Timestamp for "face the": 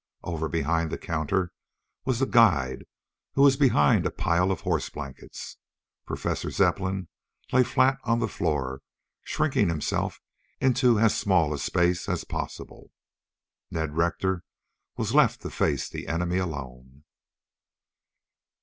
15.51-16.07